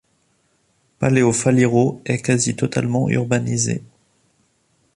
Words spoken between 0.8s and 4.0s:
Paleó Fáliro est quasi-totalement urbanisée.